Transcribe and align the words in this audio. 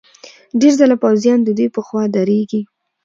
ډېر 0.59 0.73
ځله 0.79 0.95
پوځیان 1.03 1.39
ددوی 1.43 1.67
په 1.75 1.81
خوا 1.87 2.03
درېږي. 2.15 2.61